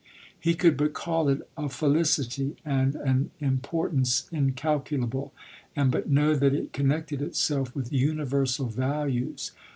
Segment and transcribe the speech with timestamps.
[0.39, 5.31] He could but call it a felicity and an importance incalculable,
[5.75, 9.51] and but know that it connected itself with universal values.